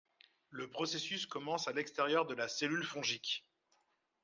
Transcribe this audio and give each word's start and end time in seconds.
Le 0.49 0.67
processus 0.67 1.27
commence 1.27 1.67
à 1.67 1.73
l'extérieur 1.73 2.25
de 2.25 2.33
la 2.33 2.47
cellule 2.47 2.83
fongique. 2.83 3.45